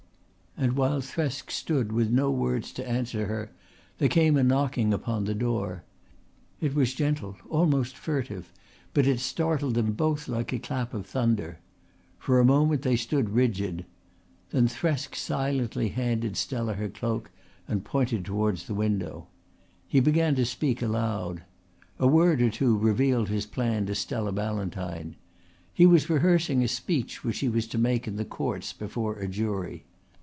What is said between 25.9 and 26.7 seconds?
rehearsing a